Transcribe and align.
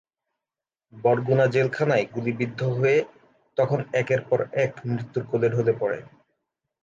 বরগুনা 0.93 1.45
জেলখানায় 1.47 2.05
গুলিবিদ্ধ 2.15 2.59
হয়ে 2.77 2.97
তখন 3.57 3.79
একের 3.93 4.21
পর 4.21 4.39
এক 4.63 4.71
মৃত্যুর 4.85 5.23
কোলে 5.29 5.47
ঢলে 5.49 5.73
পড়ে। 5.81 5.99